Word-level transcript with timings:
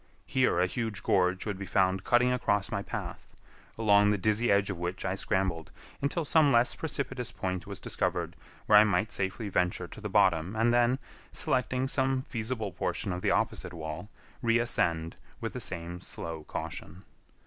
Here 0.25 0.59
a 0.59 0.65
huge 0.65 1.03
gorge 1.03 1.45
would 1.45 1.59
be 1.59 1.67
found 1.67 2.03
cutting 2.03 2.33
across 2.33 2.71
my 2.71 2.81
path, 2.81 3.35
along 3.77 4.09
the 4.09 4.17
dizzy 4.17 4.51
edge 4.51 4.71
of 4.71 4.79
which 4.79 5.05
I 5.05 5.13
scrambled 5.13 5.71
until 6.01 6.25
some 6.25 6.51
less 6.51 6.73
precipitous 6.73 7.31
point 7.31 7.67
was 7.67 7.79
discovered 7.79 8.35
where 8.65 8.79
I 8.79 8.83
might 8.83 9.11
safely 9.11 9.47
venture 9.47 9.87
to 9.87 10.01
the 10.01 10.09
bottom 10.09 10.55
and 10.55 10.73
then, 10.73 10.97
selecting 11.31 11.87
some 11.87 12.23
feasible 12.23 12.71
portion 12.71 13.13
of 13.13 13.21
the 13.21 13.29
opposite 13.29 13.73
wall, 13.73 14.09
reascend 14.41 15.17
with 15.39 15.53
the 15.53 15.59
same 15.59 16.01
slow 16.01 16.45
caution. 16.45 17.03